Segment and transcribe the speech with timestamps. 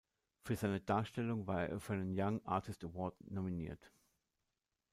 [0.41, 3.91] Für seine Darstellung war er für einen Young Artist Award nominiert.